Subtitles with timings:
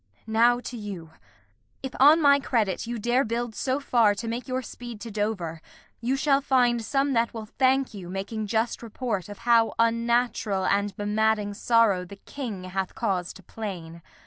[0.25, 1.11] Now to you:
[1.83, 5.61] If on my credit you dare build so far To make your speed to Dover,
[5.99, 10.97] you shall find Some that will thank you, making just report Of how unnatural and
[10.97, 14.01] bemadding sorrow The King hath cause to plain.